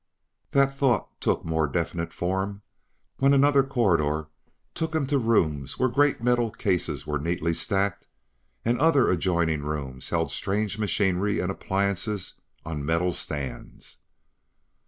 [0.49, 2.63] That thought took more definite form
[3.19, 4.29] when another corridor
[4.73, 8.07] took him to rooms where great metal cases were neatly stacked;
[8.65, 13.99] other adjoining rooms held strange machinery and appliances on metal stands.